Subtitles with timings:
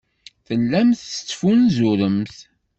[0.47, 2.35] Tellamt tettfunzuremt.